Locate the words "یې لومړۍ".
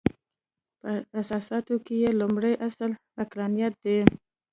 2.03-2.53